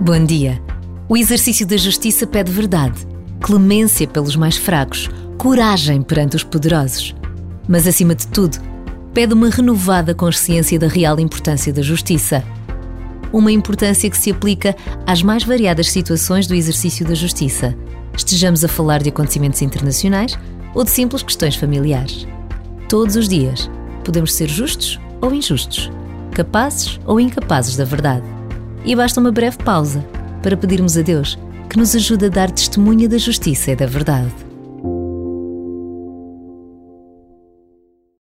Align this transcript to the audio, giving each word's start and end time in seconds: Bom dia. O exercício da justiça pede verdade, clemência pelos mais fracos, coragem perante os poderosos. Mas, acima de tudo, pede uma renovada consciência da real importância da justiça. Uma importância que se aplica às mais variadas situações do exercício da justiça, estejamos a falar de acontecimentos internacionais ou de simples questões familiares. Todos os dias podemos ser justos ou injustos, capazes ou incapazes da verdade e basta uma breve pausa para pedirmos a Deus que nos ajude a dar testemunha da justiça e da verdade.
Bom 0.00 0.24
dia. 0.24 0.60
O 1.08 1.16
exercício 1.16 1.64
da 1.64 1.76
justiça 1.76 2.26
pede 2.26 2.50
verdade, 2.50 3.06
clemência 3.40 4.08
pelos 4.08 4.34
mais 4.34 4.56
fracos, 4.56 5.08
coragem 5.38 6.02
perante 6.02 6.34
os 6.34 6.42
poderosos. 6.42 7.14
Mas, 7.68 7.86
acima 7.86 8.16
de 8.16 8.26
tudo, 8.26 8.58
pede 9.14 9.34
uma 9.34 9.48
renovada 9.50 10.12
consciência 10.14 10.80
da 10.80 10.88
real 10.88 11.20
importância 11.20 11.72
da 11.72 11.82
justiça. 11.82 12.42
Uma 13.32 13.52
importância 13.52 14.10
que 14.10 14.18
se 14.18 14.32
aplica 14.32 14.74
às 15.06 15.22
mais 15.22 15.44
variadas 15.44 15.92
situações 15.92 16.48
do 16.48 16.54
exercício 16.54 17.06
da 17.06 17.14
justiça, 17.14 17.76
estejamos 18.16 18.64
a 18.64 18.68
falar 18.68 19.00
de 19.00 19.10
acontecimentos 19.10 19.62
internacionais 19.62 20.36
ou 20.74 20.82
de 20.82 20.90
simples 20.90 21.22
questões 21.22 21.54
familiares. 21.54 22.26
Todos 22.88 23.14
os 23.14 23.28
dias 23.28 23.70
podemos 24.02 24.32
ser 24.34 24.48
justos 24.48 25.00
ou 25.20 25.34
injustos, 25.34 25.90
capazes 26.32 27.00
ou 27.06 27.20
incapazes 27.20 27.76
da 27.76 27.84
verdade 27.84 28.26
e 28.84 28.94
basta 28.96 29.20
uma 29.20 29.32
breve 29.32 29.58
pausa 29.58 30.04
para 30.42 30.56
pedirmos 30.56 30.96
a 30.96 31.02
Deus 31.02 31.38
que 31.68 31.78
nos 31.78 31.94
ajude 31.94 32.26
a 32.26 32.28
dar 32.28 32.50
testemunha 32.50 33.08
da 33.08 33.16
justiça 33.16 33.70
e 33.70 33.76
da 33.76 33.86
verdade. 33.86 34.51